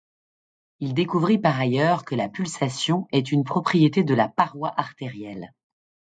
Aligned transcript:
Il 0.79 0.95
découvrit 0.95 1.37
par 1.37 1.59
ailleurs 1.59 2.05
que 2.05 2.15
la 2.15 2.27
pulsation 2.27 3.05
est 3.11 3.31
une 3.31 3.43
propriété 3.43 4.03
de 4.03 4.15
la 4.15 4.27
paroi 4.27 4.73
artérielle. 4.75 5.53